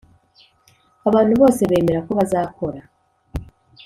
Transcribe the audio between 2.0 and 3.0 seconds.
ko bazakora